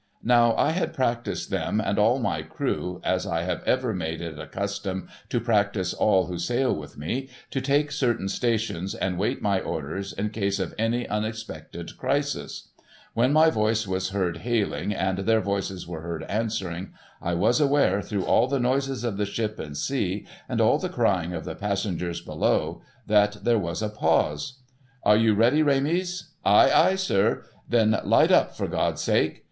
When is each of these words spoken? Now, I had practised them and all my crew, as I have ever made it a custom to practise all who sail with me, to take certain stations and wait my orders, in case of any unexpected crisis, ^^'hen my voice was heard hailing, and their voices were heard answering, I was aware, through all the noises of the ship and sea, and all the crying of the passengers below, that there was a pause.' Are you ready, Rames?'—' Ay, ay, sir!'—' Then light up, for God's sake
Now, 0.23 0.55
I 0.55 0.71
had 0.71 0.95
practised 0.95 1.51
them 1.51 1.79
and 1.79 1.99
all 1.99 2.17
my 2.17 2.41
crew, 2.41 2.99
as 3.03 3.27
I 3.27 3.43
have 3.43 3.61
ever 3.67 3.93
made 3.93 4.19
it 4.19 4.39
a 4.39 4.47
custom 4.47 5.07
to 5.29 5.39
practise 5.39 5.93
all 5.93 6.25
who 6.25 6.39
sail 6.39 6.75
with 6.75 6.97
me, 6.97 7.29
to 7.51 7.61
take 7.61 7.91
certain 7.91 8.27
stations 8.27 8.95
and 8.95 9.19
wait 9.19 9.43
my 9.43 9.59
orders, 9.61 10.11
in 10.11 10.31
case 10.31 10.57
of 10.59 10.73
any 10.79 11.07
unexpected 11.07 11.95
crisis, 11.99 12.69
^^'hen 13.15 13.31
my 13.31 13.51
voice 13.51 13.85
was 13.85 14.09
heard 14.09 14.37
hailing, 14.37 14.91
and 14.91 15.19
their 15.19 15.39
voices 15.39 15.87
were 15.87 16.01
heard 16.01 16.23
answering, 16.23 16.93
I 17.21 17.35
was 17.35 17.61
aware, 17.61 18.01
through 18.01 18.25
all 18.25 18.47
the 18.47 18.59
noises 18.59 19.03
of 19.03 19.17
the 19.17 19.25
ship 19.27 19.59
and 19.59 19.77
sea, 19.77 20.25
and 20.49 20.59
all 20.59 20.79
the 20.79 20.89
crying 20.89 21.31
of 21.33 21.45
the 21.45 21.53
passengers 21.53 22.21
below, 22.21 22.81
that 23.05 23.43
there 23.43 23.59
was 23.59 23.83
a 23.83 23.89
pause.' 23.89 24.61
Are 25.05 25.15
you 25.17 25.35
ready, 25.35 25.61
Rames?'—' 25.61 26.31
Ay, 26.43 26.71
ay, 26.73 26.95
sir!'—' 26.95 27.43
Then 27.69 27.99
light 28.03 28.31
up, 28.31 28.55
for 28.57 28.67
God's 28.67 29.01
sake 29.03 29.37